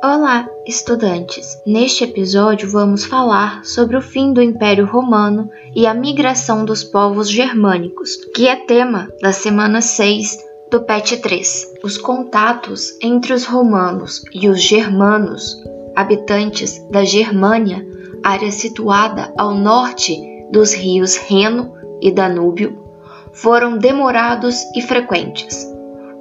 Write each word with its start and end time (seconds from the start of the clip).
Olá, 0.00 0.48
estudantes! 0.64 1.60
Neste 1.66 2.04
episódio 2.04 2.70
vamos 2.70 3.04
falar 3.04 3.64
sobre 3.64 3.96
o 3.96 4.00
fim 4.00 4.32
do 4.32 4.40
Império 4.40 4.86
Romano 4.86 5.50
e 5.74 5.88
a 5.88 5.92
migração 5.92 6.64
dos 6.64 6.84
povos 6.84 7.28
germânicos, 7.28 8.14
que 8.32 8.46
é 8.46 8.54
tema 8.54 9.08
da 9.20 9.32
semana 9.32 9.80
6 9.80 10.38
do 10.70 10.82
PET 10.82 11.16
3. 11.16 11.74
Os 11.82 11.98
contatos 11.98 12.96
entre 13.02 13.32
os 13.32 13.44
romanos 13.44 14.22
e 14.32 14.48
os 14.48 14.62
germanos, 14.62 15.56
habitantes 15.96 16.78
da 16.90 17.02
Germânia, 17.02 17.84
área 18.22 18.52
situada 18.52 19.34
ao 19.36 19.52
norte 19.52 20.16
dos 20.52 20.72
rios 20.72 21.16
Reno 21.16 21.74
e 22.00 22.12
Danúbio, 22.12 22.84
foram 23.32 23.76
demorados 23.76 24.56
e 24.76 24.80
frequentes. 24.80 25.66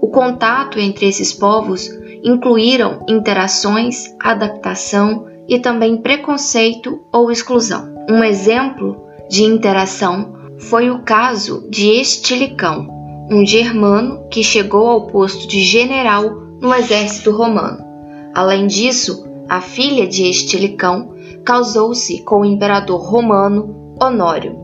O 0.02 0.08
contato 0.08 0.80
entre 0.80 1.08
esses 1.08 1.32
povos 1.32 1.90
incluíram 2.24 3.06
interações, 3.08 4.16
adaptação 4.20 5.28
e 5.48 5.60
também 5.60 5.98
preconceito 5.98 7.02
ou 7.12 7.32
exclusão. 7.32 7.96
Um 8.10 8.24
exemplo 8.24 9.02
de 9.30 9.44
interação 9.44 10.34
foi 10.58 10.90
o 10.90 11.00
caso 11.00 11.68
de 11.70 11.88
Estilicão, 11.88 12.88
um 13.30 13.46
germano 13.46 14.28
que 14.30 14.44
chegou 14.44 14.88
ao 14.88 15.08
posto 15.08 15.48
de 15.48 15.62
general 15.62 16.30
no 16.60 16.74
exército 16.74 17.32
romano. 17.32 17.86
Além 18.34 18.68
disso, 18.68 19.26
a 19.48 19.62
filha 19.62 20.08
de 20.08 20.30
Estilicão 20.30 21.14
casou-se 21.44 22.24
com 22.24 22.42
o 22.42 22.46
imperador 22.46 23.00
romano 23.00 23.96
Honório. 24.02 24.58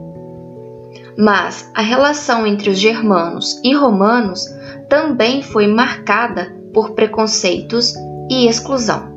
Mas 1.17 1.71
a 1.73 1.81
relação 1.81 2.45
entre 2.45 2.69
os 2.69 2.79
germanos 2.79 3.59
e 3.63 3.73
romanos 3.75 4.45
também 4.89 5.41
foi 5.41 5.67
marcada 5.67 6.62
por 6.73 6.91
preconceitos 6.91 7.93
e 8.29 8.47
exclusão. 8.47 9.13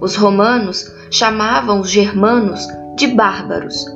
Os 0.00 0.14
romanos 0.14 0.90
chamavam 1.10 1.80
os 1.80 1.90
germanos 1.90 2.66
de 2.96 3.06
bárbaros, 3.08 3.86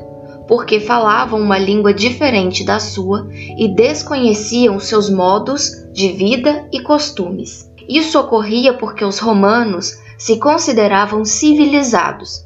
porque 0.49 0.81
falavam 0.81 1.41
uma 1.41 1.59
língua 1.59 1.93
diferente 1.93 2.65
da 2.65 2.81
sua 2.81 3.29
e 3.33 3.69
desconheciam 3.69 4.81
seus 4.81 5.11
modos 5.11 5.71
de 5.93 6.11
vida 6.13 6.67
e 6.73 6.81
costumes. 6.81 7.71
Isso 7.89 8.19
ocorria 8.19 8.73
porque 8.75 9.05
os 9.05 9.19
romanos 9.19 9.99
se 10.17 10.39
consideravam 10.39 11.25
civilizados 11.25 12.45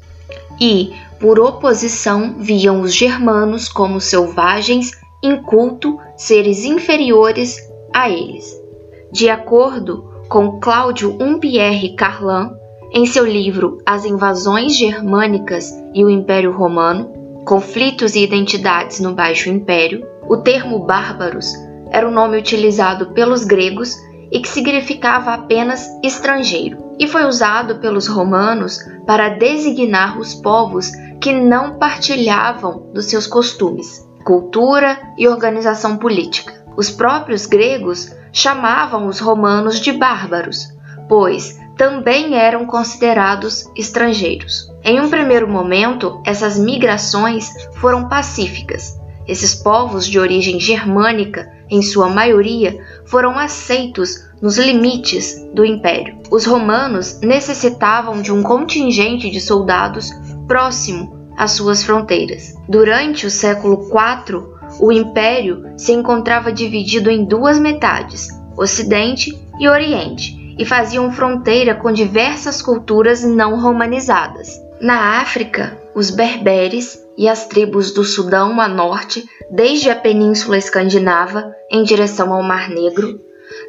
e, 0.59 0.93
por 1.19 1.39
oposição, 1.39 2.35
viam 2.39 2.81
os 2.81 2.93
germanos 2.93 3.67
como 3.67 3.99
selvagens, 3.99 4.91
inculto, 5.23 5.99
seres 6.17 6.63
inferiores 6.63 7.57
a 7.93 8.09
eles. 8.09 8.64
De 9.11 9.29
acordo 9.29 10.11
com 10.27 10.59
Cláudio 10.59 11.15
Umpierre 11.21 11.95
Carlan, 11.95 12.51
em 12.93 13.05
seu 13.05 13.25
livro 13.25 13.77
As 13.85 14.05
Invasões 14.05 14.75
Germânicas 14.75 15.71
e 15.93 16.03
o 16.03 16.09
Império 16.09 16.51
Romano, 16.51 17.41
Conflitos 17.45 18.15
e 18.15 18.23
Identidades 18.23 18.99
no 18.99 19.13
Baixo 19.13 19.49
Império, 19.49 20.05
o 20.27 20.37
termo 20.37 20.79
bárbaros 20.79 21.53
era 21.91 22.07
o 22.07 22.11
nome 22.11 22.37
utilizado 22.37 23.11
pelos 23.11 23.45
gregos 23.45 23.95
e 24.31 24.39
que 24.39 24.49
significava 24.49 25.33
apenas 25.33 25.87
estrangeiro, 26.03 26.95
e 26.99 27.07
foi 27.07 27.25
usado 27.25 27.79
pelos 27.79 28.07
romanos 28.07 28.79
para 29.05 29.29
designar 29.29 30.19
os 30.19 30.33
povos 30.33 30.91
que 31.21 31.31
não 31.31 31.77
partilhavam 31.77 32.91
dos 32.93 33.05
seus 33.05 33.27
costumes, 33.27 34.05
cultura 34.23 34.97
e 35.17 35.27
organização 35.27 35.97
política. 35.97 36.65
Os 36.75 36.89
próprios 36.89 37.45
gregos 37.45 38.11
chamavam 38.35 39.07
os 39.07 39.19
romanos 39.19 39.79
de 39.79 39.93
bárbaros, 39.93 40.67
pois 41.07 41.57
também 41.77 42.35
eram 42.35 42.65
considerados 42.65 43.71
estrangeiros. 43.77 44.69
Em 44.83 44.99
um 44.99 45.09
primeiro 45.09 45.47
momento, 45.47 46.21
essas 46.25 46.59
migrações 46.59 47.49
foram 47.75 48.09
pacíficas. 48.09 48.99
Esses 49.25 49.55
povos 49.55 50.05
de 50.05 50.19
origem 50.19 50.59
germânica, 50.59 51.49
em 51.69 51.81
sua 51.81 52.09
maioria, 52.09 52.77
foram 53.05 53.39
aceitos 53.39 54.25
nos 54.41 54.57
limites 54.57 55.41
do 55.53 55.65
império. 55.65 56.17
Os 56.29 56.45
romanos 56.45 57.19
necessitavam 57.21 58.21
de 58.21 58.33
um 58.33 58.43
contingente 58.43 59.31
de 59.31 59.39
soldados 59.39 60.11
próximo 60.45 61.31
às 61.37 61.51
suas 61.51 61.83
fronteiras. 61.83 62.53
Durante 62.67 63.25
o 63.25 63.31
século 63.31 63.87
IV, 63.87 64.54
o 64.79 64.91
império 64.91 65.63
se 65.77 65.91
encontrava 65.91 66.51
dividido 66.51 67.09
em 67.09 67.25
duas 67.25 67.59
metades, 67.59 68.27
Ocidente 68.57 69.31
e 69.59 69.67
Oriente, 69.67 70.55
e 70.57 70.65
faziam 70.65 71.11
fronteira 71.11 71.75
com 71.75 71.91
diversas 71.91 72.61
culturas 72.61 73.23
não 73.23 73.59
romanizadas. 73.59 74.61
Na 74.79 75.21
África, 75.21 75.77
os 75.93 76.09
berberes 76.09 77.01
e 77.17 77.27
as 77.27 77.47
tribos 77.47 77.93
do 77.93 78.03
Sudão 78.03 78.59
a 78.59 78.67
norte, 78.67 79.25
desde 79.49 79.89
a 79.89 79.95
Península 79.95 80.57
Escandinava 80.57 81.53
em 81.71 81.83
direção 81.83 82.33
ao 82.33 82.43
Mar 82.43 82.69
Negro, 82.69 83.19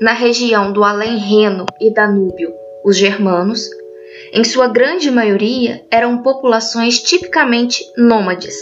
na 0.01 0.13
região 0.13 0.73
do 0.73 0.83
Além 0.83 1.19
Reno 1.19 1.67
e 1.81 1.93
Danúbio, 1.93 2.51
os 2.85 2.97
germanos, 2.97 3.69
em 4.33 4.43
sua 4.45 4.69
grande 4.69 5.11
maioria 5.11 5.85
eram 5.91 6.23
populações 6.23 7.01
tipicamente 7.01 7.85
nômades, 7.97 8.57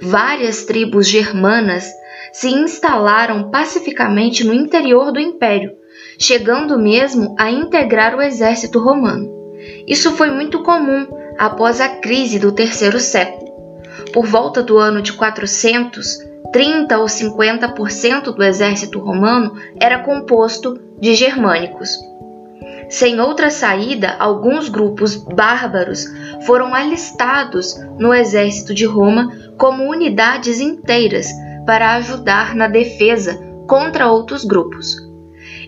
várias 0.00 0.64
tribos 0.64 1.08
germanas 1.08 1.90
se 2.32 2.48
instalaram 2.48 3.50
pacificamente 3.50 4.44
no 4.44 4.54
interior 4.54 5.12
do 5.12 5.20
império, 5.20 5.72
chegando 6.18 6.78
mesmo 6.78 7.34
a 7.38 7.50
integrar 7.50 8.14
o 8.14 8.22
exército 8.22 8.78
romano. 8.78 9.28
Isso 9.86 10.12
foi 10.12 10.30
muito 10.30 10.62
comum 10.62 11.06
após 11.38 11.80
a 11.80 11.88
crise 11.88 12.38
do 12.38 12.52
terceiro 12.52 13.00
século. 13.00 13.50
Por 14.12 14.26
volta 14.26 14.62
do 14.62 14.78
ano 14.78 15.02
de 15.02 15.12
400, 15.12 16.18
30 16.52 16.98
ou 16.98 17.06
50% 17.06 18.34
do 18.34 18.42
exército 18.42 18.98
romano 18.98 19.54
era 19.80 20.02
composto 20.02 20.80
de 20.98 21.14
germânicos. 21.14 21.90
Sem 22.90 23.20
outra 23.20 23.50
saída, 23.50 24.16
alguns 24.18 24.68
grupos 24.68 25.14
bárbaros 25.14 26.04
foram 26.44 26.74
alistados 26.74 27.76
no 27.96 28.12
exército 28.12 28.74
de 28.74 28.84
Roma 28.84 29.30
como 29.56 29.88
unidades 29.88 30.60
inteiras 30.60 31.28
para 31.64 31.94
ajudar 31.94 32.56
na 32.56 32.66
defesa 32.66 33.38
contra 33.68 34.10
outros 34.10 34.44
grupos. 34.44 34.96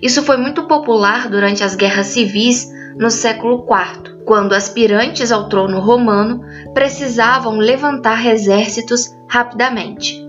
Isso 0.03 0.25
foi 0.25 0.37
muito 0.37 0.67
popular 0.67 1.29
durante 1.29 1.63
as 1.63 1.77
guerras 1.77 2.09
civis 2.09 2.69
no 2.99 3.09
século 3.09 3.65
IV, 3.69 4.25
quando 4.25 4.53
aspirantes 4.53 5.31
ao 5.31 5.49
trono 5.49 5.79
romano 5.79 6.41
precisavam 6.75 7.59
levantar 7.59 8.27
exércitos 8.27 9.15
rapidamente. 9.29 10.21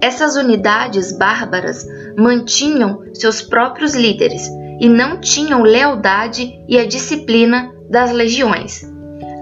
Essas 0.00 0.36
unidades 0.36 1.18
bárbaras 1.18 1.84
mantinham 2.16 3.02
seus 3.12 3.42
próprios 3.42 3.96
líderes 3.96 4.48
e 4.80 4.88
não 4.88 5.20
tinham 5.20 5.62
lealdade 5.62 6.62
e 6.68 6.78
a 6.78 6.86
disciplina 6.86 7.72
das 7.88 8.12
legiões. 8.12 8.82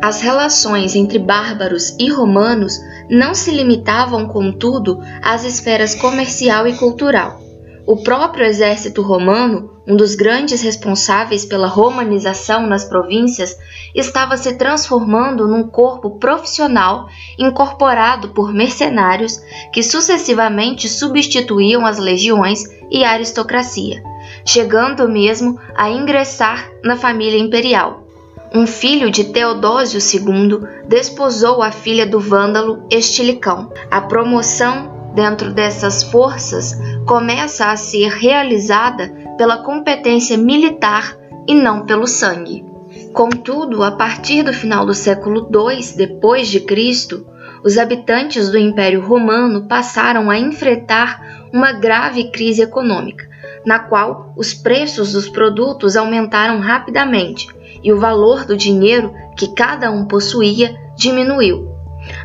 As 0.03 0.23
relações 0.23 0.97
entre 0.97 1.19
bárbaros 1.19 1.95
e 1.99 2.11
romanos 2.11 2.75
não 3.11 3.35
se 3.35 3.51
limitavam, 3.51 4.27
contudo, 4.27 4.99
às 5.23 5.45
esferas 5.45 5.95
comercial 5.95 6.67
e 6.67 6.75
cultural. 6.75 7.41
O 7.87 8.03
próprio 8.03 8.47
exército 8.47 9.03
romano, 9.03 9.83
um 9.87 9.97
dos 9.97 10.15
grandes 10.15 10.63
responsáveis 10.63 11.45
pela 11.45 11.67
romanização 11.67 12.67
nas 12.67 12.85
províncias, 12.85 13.57
estava 13.95 14.37
se 14.37 14.55
transformando 14.55 15.49
num 15.49 15.65
corpo 15.65 16.19
profissional 16.19 17.09
incorporado 17.39 18.29
por 18.29 18.55
mercenários 18.55 19.41
que 19.73 19.83
sucessivamente 19.83 20.89
substituíam 20.89 21.85
as 21.85 21.99
legiões 21.99 22.63
e 22.91 23.05
aristocracia, 23.05 24.03
chegando 24.45 25.09
mesmo 25.09 25.59
a 25.75 25.91
ingressar 25.91 26.71
na 26.83 26.97
família 26.97 27.39
imperial 27.39 28.11
um 28.53 28.67
filho 28.67 29.13
de 29.13 29.25
Teodósio 29.25 30.01
II 30.01 30.63
desposou 30.89 31.63
a 31.63 31.71
filha 31.71 32.05
do 32.05 32.19
vândalo 32.19 32.85
Estilicão. 32.91 33.73
A 33.89 34.01
promoção 34.01 35.13
dentro 35.15 35.53
dessas 35.53 36.03
forças 36.03 36.77
começa 37.07 37.71
a 37.71 37.77
ser 37.77 38.09
realizada 38.09 39.09
pela 39.39 39.59
competência 39.59 40.37
militar 40.37 41.17
e 41.47 41.55
não 41.55 41.87
pelo 41.87 42.09
sangue. 42.09 42.65
Contudo, 43.13 43.85
a 43.85 43.93
partir 43.93 44.43
do 44.43 44.53
final 44.53 44.85
do 44.85 44.95
século 44.95 45.49
II 45.53 45.95
depois 45.97 46.49
de 46.49 46.59
Cristo, 46.59 47.27
os 47.63 47.79
habitantes 47.79 48.51
do 48.51 48.59
Império 48.59 49.01
Romano 49.01 49.67
passaram 49.67 50.31
a 50.31 50.39
enfrentar 50.39 51.49
uma 51.53 51.73
grave 51.73 52.31
crise 52.31 52.63
econômica, 52.63 53.29
na 53.65 53.79
qual 53.79 54.33
os 54.37 54.55
preços 54.55 55.13
dos 55.13 55.29
produtos 55.29 55.97
aumentaram 55.97 56.61
rapidamente 56.61 57.47
e 57.83 57.93
o 57.93 57.99
valor 57.99 58.45
do 58.45 58.57
dinheiro 58.57 59.13
que 59.37 59.55
cada 59.55 59.91
um 59.91 60.07
possuía 60.07 60.75
diminuiu. 60.97 61.69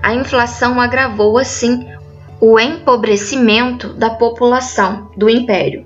A 0.02 0.14
inflação 0.14 0.80
agravou 0.80 1.38
assim 1.38 1.88
o 2.40 2.60
empobrecimento 2.60 3.94
da 3.94 4.10
população 4.10 5.10
do 5.18 5.30
império. 5.30 5.86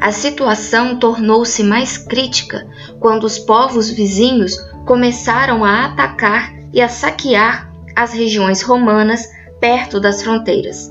A 0.00 0.12
situação 0.12 0.98
tornou-se 0.98 1.62
mais 1.62 1.96
crítica 1.96 2.66
quando 3.00 3.24
os 3.24 3.38
povos 3.38 3.90
vizinhos 3.90 4.56
começaram 4.84 5.64
a 5.64 5.86
atacar 5.86 6.54
e 6.72 6.82
a 6.82 6.88
saquear 6.88 7.72
as 7.96 8.12
regiões 8.12 8.62
romanas 8.62 9.26
perto 9.58 9.98
das 9.98 10.22
fronteiras. 10.22 10.90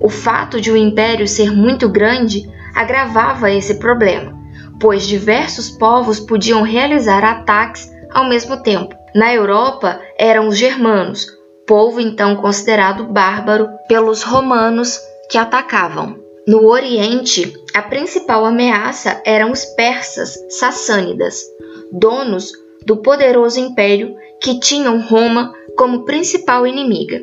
O 0.00 0.08
fato 0.08 0.60
de 0.60 0.70
o 0.70 0.76
império 0.76 1.26
ser 1.26 1.50
muito 1.50 1.88
grande 1.88 2.48
agravava 2.74 3.50
esse 3.50 3.74
problema, 3.74 4.38
pois 4.80 5.06
diversos 5.06 5.70
povos 5.70 6.20
podiam 6.20 6.62
realizar 6.62 7.24
ataques 7.24 7.90
ao 8.10 8.28
mesmo 8.28 8.62
tempo. 8.62 8.94
Na 9.14 9.34
Europa 9.34 10.00
eram 10.18 10.48
os 10.48 10.56
germanos, 10.56 11.26
povo 11.66 12.00
então 12.00 12.36
considerado 12.36 13.04
bárbaro 13.04 13.68
pelos 13.88 14.22
romanos 14.22 15.00
que 15.30 15.38
atacavam. 15.38 16.18
No 16.46 16.66
Oriente, 16.68 17.52
a 17.74 17.82
principal 17.82 18.44
ameaça 18.44 19.20
eram 19.24 19.50
os 19.50 19.64
persas 19.64 20.38
sassânidas, 20.48 21.42
donos 21.90 22.52
do 22.84 22.98
poderoso 22.98 23.58
império 23.58 24.14
que 24.40 24.60
tinham 24.60 25.00
Roma 25.00 25.52
como 25.76 26.04
principal 26.04 26.66
inimiga. 26.66 27.22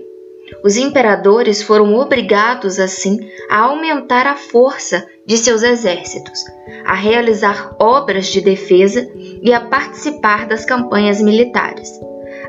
Os 0.63 0.77
imperadores 0.77 1.61
foram 1.61 1.95
obrigados, 1.95 2.79
assim, 2.79 3.17
a 3.50 3.59
aumentar 3.59 4.27
a 4.27 4.35
força 4.35 5.05
de 5.25 5.38
seus 5.38 5.63
exércitos, 5.63 6.39
a 6.85 6.94
realizar 6.94 7.75
obras 7.79 8.27
de 8.27 8.41
defesa 8.41 9.09
e 9.41 9.51
a 9.53 9.61
participar 9.61 10.47
das 10.47 10.65
campanhas 10.65 11.21
militares. 11.21 11.89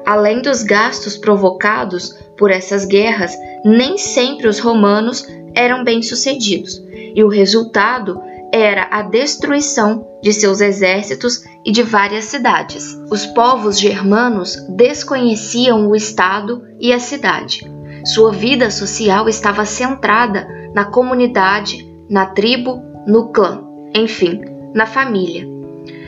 Além 0.04 0.42
dos 0.42 0.62
gastos 0.62 1.16
provocados 1.16 2.12
por 2.36 2.50
essas 2.50 2.84
guerras, 2.84 3.32
nem 3.64 3.96
sempre 3.96 4.48
os 4.48 4.58
romanos 4.58 5.26
eram 5.54 5.82
bem-sucedidos, 5.82 6.82
e 7.14 7.22
o 7.22 7.28
resultado 7.28 8.20
era 8.54 8.86
a 8.88 9.02
destruição 9.02 10.06
de 10.22 10.32
seus 10.32 10.60
exércitos 10.60 11.42
e 11.66 11.72
de 11.72 11.82
várias 11.82 12.26
cidades. 12.26 12.96
Os 13.10 13.26
povos 13.26 13.80
germanos 13.80 14.56
desconheciam 14.68 15.88
o 15.88 15.96
Estado 15.96 16.62
e 16.78 16.92
a 16.92 17.00
cidade. 17.00 17.68
Sua 18.06 18.30
vida 18.30 18.70
social 18.70 19.28
estava 19.28 19.64
centrada 19.64 20.46
na 20.72 20.84
comunidade, 20.84 21.84
na 22.08 22.26
tribo, 22.26 22.80
no 23.08 23.32
clã, 23.32 23.60
enfim, 23.92 24.40
na 24.72 24.86
família, 24.86 25.44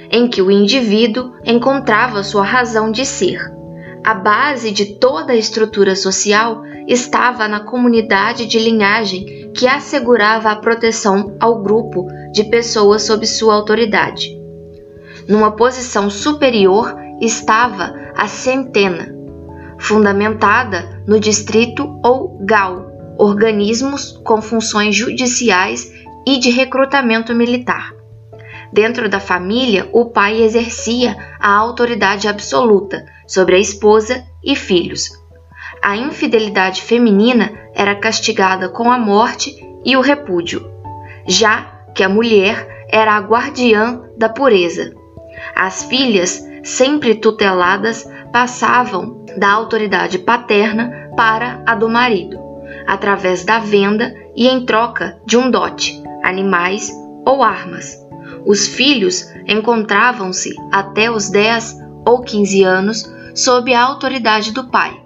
em 0.09 0.29
que 0.29 0.41
o 0.41 0.49
indivíduo 0.49 1.33
encontrava 1.45 2.23
sua 2.23 2.45
razão 2.45 2.93
de 2.93 3.05
ser. 3.05 3.41
A 4.05 4.15
base 4.15 4.71
de 4.71 5.01
toda 5.01 5.33
a 5.33 5.37
estrutura 5.37 5.97
social 5.97 6.63
estava 6.87 7.49
na 7.49 7.59
comunidade 7.59 8.47
de 8.47 8.61
linhagem 8.61 9.46
que 9.57 9.67
assegurava 9.67 10.51
a 10.51 10.57
proteção 10.57 11.35
ao 11.41 11.63
grupo 11.63 12.07
de 12.33 12.45
pessoas 12.45 13.03
sob 13.03 13.27
sua 13.27 13.55
autoridade. 13.55 14.37
Numa 15.27 15.53
posição 15.53 16.11
superior 16.11 16.95
estava 17.21 17.95
a 18.15 18.29
centena, 18.29 19.15
fundamentada 19.79 21.03
no 21.07 21.19
distrito 21.19 21.99
ou 22.05 22.39
GAU, 22.45 22.87
organismos 23.19 24.13
com 24.25 24.43
funções 24.43 24.95
judiciais 24.95 25.91
e 26.27 26.39
de 26.39 26.51
recrutamento 26.51 27.35
militar. 27.35 27.95
Dentro 28.73 29.09
da 29.09 29.19
família, 29.19 29.89
o 29.93 30.07
pai 30.07 30.43
exercia 30.43 31.17
a 31.41 31.55
autoridade 31.55 32.29
absoluta 32.29 33.07
sobre 33.27 33.57
a 33.57 33.59
esposa 33.59 34.23
e 34.45 34.55
filhos. 34.55 35.26
A 35.83 35.97
infidelidade 35.97 36.83
feminina 36.83 37.53
era 37.75 37.95
castigada 37.95 38.69
com 38.69 38.91
a 38.91 38.99
morte 38.99 39.55
e 39.85 39.97
o 39.97 40.01
repúdio, 40.01 40.69
já 41.27 41.85
que 41.95 42.03
a 42.03 42.09
mulher 42.09 42.87
era 42.89 43.15
a 43.15 43.21
guardiã 43.21 44.03
da 44.17 44.29
pureza. 44.29 44.93
As 45.55 45.85
filhas, 45.85 46.45
sempre 46.65 47.15
tuteladas, 47.15 48.09
passavam 48.33 49.25
da 49.37 49.51
autoridade 49.51 50.19
paterna 50.19 51.11
para 51.17 51.63
a 51.67 51.75
do 51.75 51.89
marido, 51.89 52.39
através 52.87 53.45
da 53.45 53.59
venda 53.59 54.15
e 54.35 54.49
em 54.49 54.65
troca 54.65 55.19
de 55.25 55.37
um 55.37 55.51
dote, 55.51 56.03
animais 56.23 56.91
ou 57.25 57.43
armas. 57.43 57.97
Os 58.45 58.67
filhos 58.67 59.31
encontravam-se 59.47 60.55
até 60.73 61.11
os 61.11 61.29
10 61.29 61.79
ou 62.05 62.23
15 62.23 62.63
anos 62.65 63.15
sob 63.35 63.73
a 63.75 63.83
autoridade 63.83 64.53
do 64.53 64.69
pai 64.69 65.06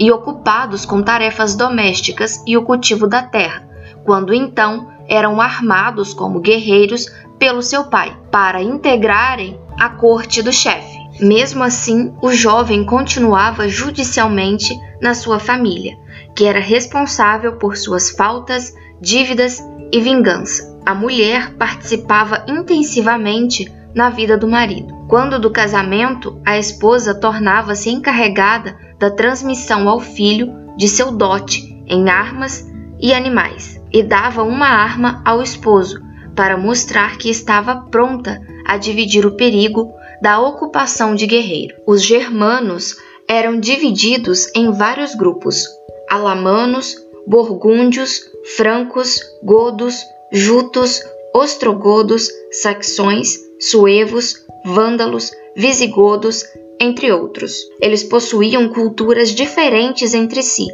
e 0.00 0.10
ocupados 0.10 0.86
com 0.86 1.02
tarefas 1.02 1.54
domésticas 1.54 2.42
e 2.46 2.56
o 2.56 2.62
cultivo 2.62 3.06
da 3.06 3.22
terra, 3.22 3.68
quando 4.02 4.32
então 4.32 4.88
eram 5.06 5.38
armados 5.38 6.14
como 6.14 6.40
guerreiros 6.40 7.06
pelo 7.38 7.60
seu 7.60 7.84
pai, 7.84 8.16
para 8.30 8.62
integrarem 8.62 9.60
a 9.78 9.90
corte 9.90 10.42
do 10.42 10.52
chefe. 10.52 10.98
Mesmo 11.20 11.62
assim, 11.62 12.14
o 12.22 12.32
jovem 12.32 12.82
continuava 12.84 13.68
judicialmente 13.68 14.74
na 15.02 15.12
sua 15.12 15.38
família, 15.38 15.98
que 16.34 16.46
era 16.46 16.60
responsável 16.60 17.56
por 17.56 17.76
suas 17.76 18.10
faltas, 18.10 18.74
dívidas 19.00 19.62
e 19.92 20.00
vingança. 20.00 20.78
A 20.86 20.94
mulher 20.94 21.54
participava 21.56 22.44
intensivamente 22.48 23.70
na 23.94 24.08
vida 24.08 24.38
do 24.38 24.48
marido. 24.48 24.94
Quando 25.08 25.38
do 25.38 25.50
casamento, 25.50 26.40
a 26.46 26.56
esposa 26.56 27.14
tornava-se 27.14 27.90
encarregada 27.90 28.76
da 29.00 29.10
transmissão 29.10 29.88
ao 29.88 29.98
filho 29.98 30.52
de 30.76 30.86
seu 30.86 31.10
dote 31.10 31.82
em 31.86 32.08
armas 32.08 32.64
e 33.00 33.12
animais, 33.14 33.80
e 33.90 34.02
dava 34.02 34.42
uma 34.42 34.66
arma 34.66 35.22
ao 35.24 35.42
esposo 35.42 36.00
para 36.36 36.56
mostrar 36.56 37.16
que 37.16 37.30
estava 37.30 37.76
pronta 37.90 38.40
a 38.66 38.76
dividir 38.76 39.26
o 39.26 39.32
perigo 39.32 39.92
da 40.22 40.38
ocupação 40.38 41.14
de 41.14 41.26
guerreiro. 41.26 41.74
Os 41.86 42.02
germanos 42.02 42.94
eram 43.26 43.58
divididos 43.58 44.46
em 44.54 44.70
vários 44.70 45.14
grupos: 45.14 45.64
alamanos, 46.10 46.94
borgúndios, 47.26 48.20
francos, 48.56 49.18
godos, 49.42 50.04
jutos, 50.30 51.00
ostrogodos, 51.34 52.28
saxões, 52.52 53.38
suevos, 53.58 54.34
vândalos, 54.64 55.30
visigodos, 55.56 56.44
entre 56.80 57.12
outros. 57.12 57.52
Eles 57.80 58.02
possuíam 58.02 58.68
culturas 58.70 59.30
diferentes 59.30 60.14
entre 60.14 60.42
si, 60.42 60.66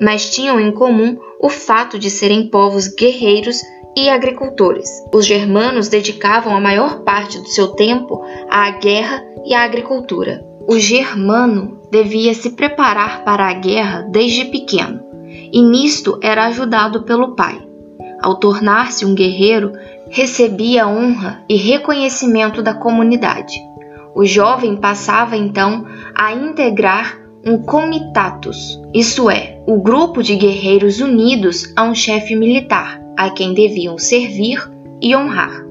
mas 0.00 0.30
tinham 0.30 0.60
em 0.60 0.70
comum 0.70 1.16
o 1.40 1.48
fato 1.48 1.98
de 1.98 2.10
serem 2.10 2.48
povos 2.48 2.88
guerreiros 2.88 3.60
e 3.96 4.08
agricultores. 4.08 4.90
Os 5.12 5.24
germanos 5.24 5.88
dedicavam 5.88 6.54
a 6.54 6.60
maior 6.60 7.00
parte 7.02 7.38
do 7.38 7.48
seu 7.48 7.68
tempo 7.68 8.22
à 8.50 8.70
guerra 8.70 9.24
e 9.44 9.54
à 9.54 9.62
agricultura. 9.62 10.44
O 10.66 10.78
germano 10.78 11.80
devia 11.90 12.34
se 12.34 12.50
preparar 12.50 13.24
para 13.24 13.48
a 13.48 13.52
guerra 13.52 14.02
desde 14.10 14.46
pequeno, 14.46 15.00
e 15.52 15.62
nisto 15.62 16.18
era 16.22 16.46
ajudado 16.46 17.04
pelo 17.04 17.34
pai. 17.34 17.60
Ao 18.22 18.36
tornar-se 18.36 19.04
um 19.04 19.14
guerreiro, 19.14 19.72
recebia 20.08 20.88
honra 20.88 21.44
e 21.48 21.56
reconhecimento 21.56 22.62
da 22.62 22.72
comunidade. 22.72 23.54
O 24.14 24.24
jovem 24.24 24.76
passava 24.76 25.36
então 25.36 25.86
a 26.14 26.32
integrar 26.32 27.18
um 27.44 27.58
comitatus, 27.58 28.80
isso 28.94 29.28
é, 29.28 29.60
o 29.66 29.78
grupo 29.78 30.22
de 30.22 30.36
guerreiros 30.36 31.00
unidos 31.00 31.72
a 31.76 31.82
um 31.82 31.94
chefe 31.94 32.34
militar, 32.34 33.00
a 33.16 33.28
quem 33.30 33.52
deviam 33.52 33.98
servir 33.98 34.58
e 35.02 35.14
honrar. 35.14 35.62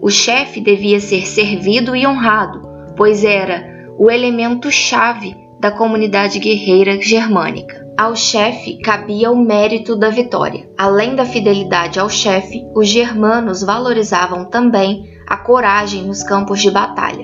O 0.00 0.10
chefe 0.10 0.60
devia 0.60 1.00
ser 1.00 1.26
servido 1.26 1.94
e 1.94 2.06
honrado, 2.06 2.62
pois 2.96 3.24
era 3.24 3.94
o 3.98 4.10
elemento 4.10 4.70
chave 4.70 5.36
da 5.60 5.70
comunidade 5.70 6.38
guerreira 6.38 7.00
germânica. 7.00 7.86
Ao 7.96 8.16
chefe 8.16 8.78
cabia 8.78 9.30
o 9.30 9.36
mérito 9.36 9.94
da 9.94 10.08
vitória. 10.08 10.68
Além 10.78 11.14
da 11.14 11.24
fidelidade 11.24 12.00
ao 12.00 12.08
chefe, 12.08 12.64
os 12.74 12.88
germanos 12.88 13.62
valorizavam 13.62 14.46
também 14.46 15.08
a 15.26 15.36
coragem 15.36 16.02
nos 16.04 16.22
campos 16.22 16.60
de 16.60 16.70
batalha. 16.70 17.21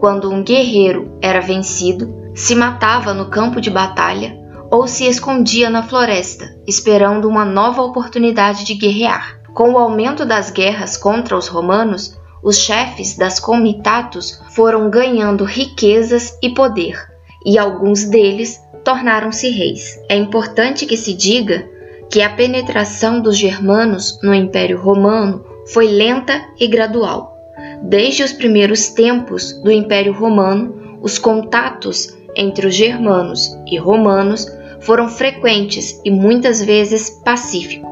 Quando 0.00 0.32
um 0.32 0.42
guerreiro 0.42 1.18
era 1.20 1.42
vencido, 1.42 2.32
se 2.34 2.54
matava 2.54 3.12
no 3.12 3.28
campo 3.28 3.60
de 3.60 3.68
batalha 3.68 4.34
ou 4.70 4.86
se 4.88 5.04
escondia 5.04 5.68
na 5.68 5.82
floresta, 5.82 6.56
esperando 6.66 7.28
uma 7.28 7.44
nova 7.44 7.82
oportunidade 7.82 8.64
de 8.64 8.76
guerrear. 8.76 9.38
Com 9.52 9.72
o 9.72 9.78
aumento 9.78 10.24
das 10.24 10.50
guerras 10.50 10.96
contra 10.96 11.36
os 11.36 11.48
romanos, 11.48 12.18
os 12.42 12.56
chefes 12.56 13.14
das 13.18 13.38
comitatus 13.38 14.40
foram 14.54 14.88
ganhando 14.88 15.44
riquezas 15.44 16.34
e 16.42 16.48
poder, 16.54 16.96
e 17.44 17.58
alguns 17.58 18.04
deles 18.04 18.58
tornaram-se 18.82 19.50
reis. 19.50 19.98
É 20.08 20.16
importante 20.16 20.86
que 20.86 20.96
se 20.96 21.12
diga 21.12 21.68
que 22.10 22.22
a 22.22 22.30
penetração 22.30 23.20
dos 23.20 23.36
germanos 23.36 24.18
no 24.22 24.32
Império 24.32 24.80
Romano 24.80 25.44
foi 25.66 25.88
lenta 25.88 26.40
e 26.58 26.66
gradual. 26.66 27.39
Desde 27.82 28.22
os 28.22 28.32
primeiros 28.32 28.88
tempos 28.88 29.52
do 29.62 29.70
Império 29.70 30.12
Romano, 30.12 30.98
os 31.02 31.18
contatos 31.18 32.16
entre 32.36 32.66
os 32.66 32.74
germanos 32.74 33.50
e 33.66 33.78
romanos 33.78 34.46
foram 34.80 35.08
frequentes 35.08 36.00
e 36.04 36.10
muitas 36.10 36.62
vezes 36.62 37.10
pacíficos. 37.24 37.88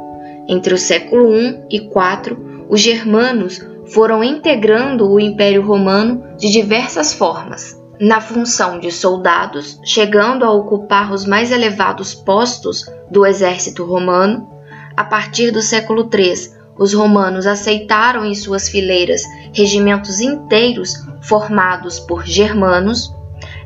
Entre 0.47 0.73
o 0.73 0.79
século 0.79 1.35
I 1.35 1.61
e 1.71 1.77
IV, 1.77 2.37
os 2.69 2.81
germanos 2.81 3.61
foram 3.87 4.23
integrando 4.23 5.11
o 5.11 5.19
Império 5.19 5.63
Romano 5.63 6.23
de 6.39 6.51
diversas 6.51 7.13
formas. 7.13 7.79
Na 8.01 8.21
função 8.21 8.79
de 8.79 8.93
soldados, 8.93 9.81
chegando 9.85 10.45
a 10.45 10.53
ocupar 10.53 11.13
os 11.13 11.27
mais 11.27 11.51
elevados 11.51 12.15
postos 12.15 12.85
do 13.11 13.27
exército 13.27 13.85
romano, 13.85 14.49
a 14.97 15.03
partir 15.03 15.51
do 15.51 15.61
século 15.61 16.09
III, 16.13 16.59
os 16.79 16.95
romanos 16.95 17.47
aceitaram 17.47 18.25
em 18.25 18.35
suas 18.35 18.69
fileiras 18.69 19.23
regimentos 19.53 20.21
inteiros 20.21 20.95
formados 21.23 22.01
por 22.01 22.25
germanos. 22.25 23.15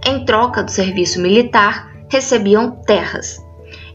Em 0.04 0.24
troca 0.24 0.62
do 0.62 0.70
serviço 0.70 1.20
militar, 1.20 1.90
recebiam 2.08 2.70
terras. 2.84 3.38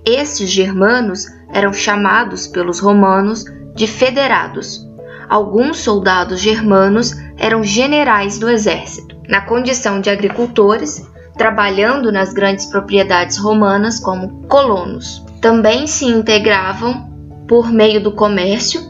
Estes 0.05 0.49
germanos 0.49 1.25
eram 1.53 1.73
chamados 1.73 2.47
pelos 2.47 2.79
romanos 2.79 3.45
de 3.75 3.87
federados. 3.87 4.87
Alguns 5.29 5.79
soldados 5.79 6.39
germanos 6.39 7.13
eram 7.37 7.63
generais 7.63 8.39
do 8.39 8.49
exército, 8.49 9.15
na 9.27 9.41
condição 9.41 9.99
de 9.99 10.09
agricultores, 10.09 11.05
trabalhando 11.37 12.11
nas 12.11 12.33
grandes 12.33 12.65
propriedades 12.65 13.37
romanas 13.37 13.99
como 13.99 14.47
colonos. 14.47 15.23
Também 15.41 15.85
se 15.85 16.05
integravam 16.05 17.07
por 17.47 17.71
meio 17.71 18.01
do 18.01 18.11
comércio. 18.11 18.81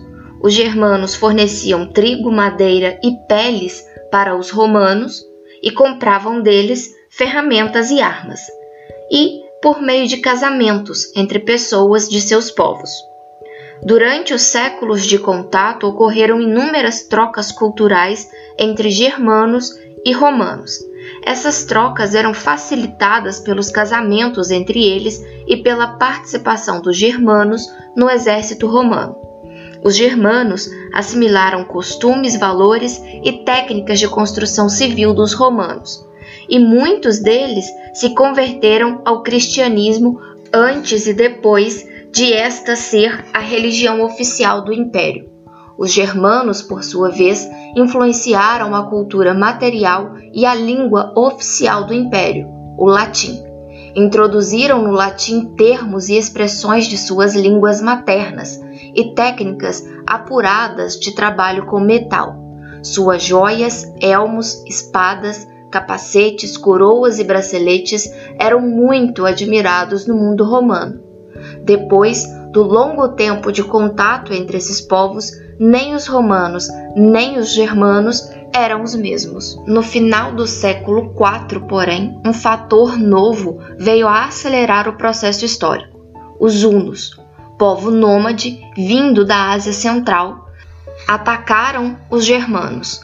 Os 0.42 0.54
germanos 0.54 1.16
forneciam 1.16 1.88
trigo, 1.88 2.32
madeira 2.32 3.00
e 3.04 3.12
peles 3.28 3.84
para 4.12 4.36
os 4.36 4.50
romanos 4.50 5.24
e 5.62 5.72
compravam 5.72 6.42
deles 6.42 6.94
ferramentas 7.10 7.90
e 7.90 8.02
armas. 8.02 8.40
E 9.12 9.42
por 9.62 9.82
meio 9.82 10.08
de 10.08 10.18
casamentos 10.18 11.12
entre 11.16 11.40
pessoas 11.40 12.08
de 12.08 12.22
seus 12.22 12.52
povos. 12.52 12.90
Durante 13.84 14.34
os 14.34 14.42
séculos 14.42 15.06
de 15.06 15.20
contato 15.20 15.88
ocorreram 15.88 16.42
inúmeras 16.42 17.04
trocas 17.04 17.52
culturais 17.52 18.28
entre 18.58 18.90
germanos 18.90 19.72
e 20.06 20.12
romanos. 20.12 20.72
Essas 21.24 21.64
trocas 21.64 22.16
eram 22.16 22.34
facilitadas 22.34 23.40
pelos 23.40 23.70
casamentos 23.70 24.52
entre 24.52 24.84
eles 24.84 25.22
e 25.48 25.58
pela 25.58 25.98
participação 25.98 26.82
dos 26.82 26.98
germanos 26.98 27.62
no 27.96 28.10
exército 28.10 28.68
romano. 28.68 29.27
Os 29.84 29.96
germanos 29.96 30.70
assimilaram 30.94 31.64
costumes, 31.64 32.38
valores 32.38 33.02
e 33.24 33.44
técnicas 33.44 34.00
de 34.00 34.08
construção 34.08 34.68
civil 34.70 35.14
dos 35.14 35.34
romanos, 35.34 36.06
e 36.50 36.60
muitos 36.60 37.20
deles 37.20 37.66
se 37.94 38.14
converteram 38.14 39.02
ao 39.06 39.22
cristianismo 39.24 40.20
antes 40.54 41.08
e 41.08 41.14
depois 41.14 41.88
de 42.12 42.34
esta 42.34 42.76
ser 42.76 43.26
a 43.34 43.40
religião 43.40 44.02
oficial 44.02 44.64
do 44.64 44.74
império. 44.74 45.30
Os 45.78 45.94
germanos, 45.94 46.62
por 46.62 46.84
sua 46.84 47.10
vez, 47.10 47.48
influenciaram 47.76 48.74
a 48.74 48.90
cultura 48.90 49.34
material 49.34 50.16
e 50.34 50.46
a 50.46 50.56
língua 50.56 51.14
oficial 51.16 51.86
do 51.86 51.94
império, 51.94 52.48
o 52.78 52.86
latim. 52.88 53.47
Introduziram 53.98 54.84
no 54.84 54.92
latim 54.92 55.56
termos 55.56 56.08
e 56.08 56.16
expressões 56.16 56.86
de 56.86 57.00
suas 57.00 57.34
línguas 57.34 57.82
maternas 57.82 58.62
e 58.94 59.16
técnicas 59.16 59.84
apuradas 60.06 61.00
de 61.00 61.16
trabalho 61.16 61.66
com 61.66 61.80
metal. 61.80 62.36
Suas 62.84 63.24
joias, 63.24 63.92
elmos, 64.00 64.64
espadas, 64.68 65.48
capacetes, 65.72 66.56
coroas 66.58 67.18
e 67.18 67.24
braceletes 67.24 68.08
eram 68.38 68.62
muito 68.62 69.26
admirados 69.26 70.06
no 70.06 70.14
mundo 70.14 70.44
romano. 70.44 71.02
Depois 71.64 72.24
do 72.52 72.62
longo 72.62 73.10
tempo 73.10 73.52
de 73.52 73.64
contato 73.64 74.32
entre 74.32 74.58
esses 74.58 74.80
povos, 74.80 75.32
nem 75.60 75.96
os 75.96 76.06
romanos 76.06 76.68
nem 76.96 77.38
os 77.38 77.54
germanos 77.54 78.30
eram 78.54 78.84
os 78.84 78.96
mesmos. 78.96 79.60
No 79.66 79.82
final 79.82 80.34
do 80.34 80.48
século 80.48 81.14
IV, 81.14 81.62
porém, 81.68 82.20
um 82.26 82.34
fator 82.34 82.98
novo 82.98 83.60
veio 83.78 84.08
a 84.08 84.26
acelerar 84.26 84.88
o 84.88 84.98
processo 84.98 85.46
histórico: 85.46 86.00
os 86.40 86.64
hunos, 86.64 87.20
povo 87.58 87.92
nômade 87.92 88.62
vindo 88.76 89.26
da 89.26 89.52
Ásia 89.52 89.74
Central, 89.74 90.50
atacaram 91.08 91.98
os 92.10 92.26
germanos. 92.26 93.02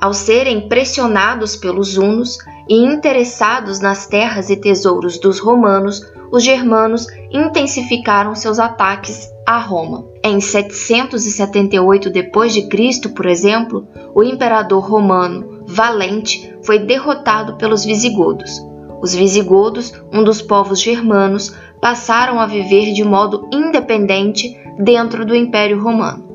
Ao 0.00 0.12
serem 0.12 0.68
pressionados 0.68 1.54
pelos 1.54 1.96
hunos 1.96 2.36
e 2.68 2.74
interessados 2.74 3.78
nas 3.78 4.06
terras 4.06 4.50
e 4.50 4.56
tesouros 4.56 5.18
dos 5.18 5.38
romanos, 5.38 6.02
os 6.32 6.42
germanos 6.42 7.06
intensificaram 7.30 8.34
seus 8.34 8.58
ataques 8.58 9.28
a 9.46 9.58
Roma. 9.58 10.11
Em 10.24 10.40
778 10.40 12.08
d.C., 12.08 13.08
por 13.08 13.26
exemplo, 13.26 13.88
o 14.14 14.22
imperador 14.22 14.88
romano 14.88 15.64
Valente 15.66 16.54
foi 16.62 16.78
derrotado 16.78 17.56
pelos 17.56 17.84
visigodos. 17.84 18.60
Os 19.02 19.14
visigodos, 19.14 19.92
um 20.12 20.22
dos 20.22 20.40
povos 20.40 20.80
germanos, 20.80 21.52
passaram 21.80 22.38
a 22.38 22.46
viver 22.46 22.92
de 22.92 23.02
modo 23.02 23.48
independente 23.52 24.56
dentro 24.78 25.26
do 25.26 25.34
Império 25.34 25.82
Romano. 25.82 26.30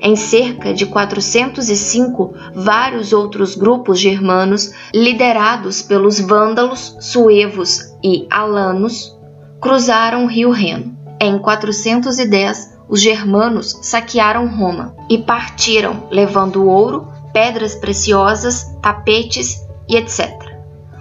Em 0.00 0.16
cerca 0.16 0.72
de 0.72 0.86
405, 0.86 2.32
vários 2.54 3.12
outros 3.12 3.54
grupos 3.54 3.98
germanos, 3.98 4.72
liderados 4.94 5.82
pelos 5.82 6.18
vândalos, 6.18 6.96
suevos 7.00 7.94
e 8.02 8.26
alanos, 8.30 9.14
cruzaram 9.60 10.24
o 10.24 10.28
rio 10.28 10.50
Reno. 10.50 10.96
Em 11.20 11.38
410, 11.38 12.77
os 12.88 13.00
germanos 13.02 13.78
saquearam 13.82 14.46
Roma 14.46 14.94
e 15.10 15.18
partiram, 15.18 16.08
levando 16.10 16.66
ouro, 16.66 17.08
pedras 17.32 17.74
preciosas, 17.74 18.64
tapetes 18.80 19.62
e 19.88 19.96
etc. 19.96 20.32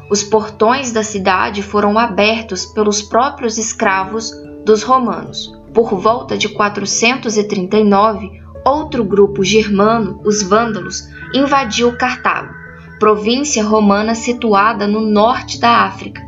Os 0.10 0.24
portões 0.24 0.91
da 0.91 1.03
cidade 1.03 1.62
foram 1.62 1.98
abertos 1.98 2.65
pelos 2.65 3.01
próprios 3.01 3.58
escravos 3.58 4.32
dos 4.65 4.84
romanos. 4.84 5.53
Por 5.74 5.96
volta 6.00 6.38
de 6.38 6.50
439, 6.50 8.41
outro 8.65 9.03
grupo 9.03 9.44
germano, 9.44 10.22
os 10.25 10.41
vândalos, 10.41 11.08
invadiu 11.34 11.96
Cartago, 11.98 12.53
província 13.00 13.63
romana 13.63 14.15
situada 14.15 14.88
no 14.88 15.01
norte 15.01 15.60
da 15.60 15.84
África, 15.84 16.22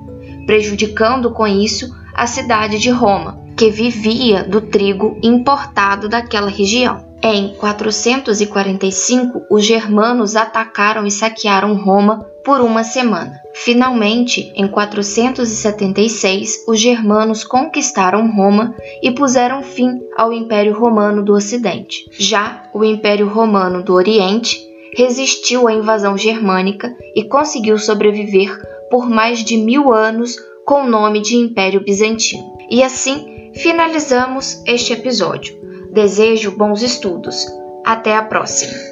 prejudicando 0.46 1.32
com 1.32 1.48
isso 1.48 1.94
a 2.13 2.28
cidade 2.28 2.80
de 2.80 2.89
Roma, 2.89 3.39
que 3.60 3.70
vivia 3.70 4.42
do 4.42 4.62
trigo 4.62 5.20
importado 5.22 6.08
daquela 6.08 6.50
região. 6.50 7.04
Em 7.22 7.54
445, 7.56 9.48
os 9.51 9.66
germanos 9.66 10.38
atacaram 10.38 11.06
e 11.06 11.12
saquearam 11.12 11.74
Roma 11.75 12.25
por 12.46 12.62
uma 12.62 12.86
semana. 12.86 13.38
Finalmente, 13.54 14.50
em 14.56 14.66
476, 14.66 16.63
os 16.70 16.80
germanos 16.80 17.44
conquistaram 17.44 18.32
Roma 18.32 18.74
e 19.04 19.12
puseram 19.12 19.62
fim 19.62 20.00
ao 20.16 20.32
Império 20.32 20.80
Romano 20.80 21.22
do 21.22 21.34
Ocidente. 21.34 22.06
Já 22.18 22.63
o 22.74 22.82
Império 22.86 23.28
Romano 23.28 23.84
do 23.84 23.94
Oriente 23.94 24.58
resistiu 24.96 25.68
à 25.68 25.74
invasão 25.74 26.18
germânica 26.18 26.96
e 27.13 27.25
conseguiu 27.25 27.78
sobreviver 27.78 28.58
por 28.89 29.10
mais 29.10 29.44
de 29.44 29.58
mil 29.58 29.94
anos 29.94 30.38
com 30.66 30.84
o 30.84 30.89
nome 30.89 31.20
de 31.20 31.36
Império 31.36 31.84
Bizantino. 31.84 32.58
E 32.72 32.82
assim 32.82 33.38
finalizamos 33.56 34.62
este 34.65 34.94
episódio. 34.94 35.60
Desejo 35.91 36.51
bons 36.51 36.84
estudos. 36.84 37.48
Até 37.86 38.13
a 38.13 38.27
próxima! 38.29 38.88